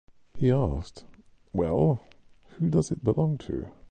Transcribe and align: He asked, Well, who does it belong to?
He 0.35 0.49
asked, 0.49 1.05
Well, 1.53 2.01
who 2.57 2.71
does 2.71 2.89
it 2.89 3.03
belong 3.03 3.37
to? 3.37 3.67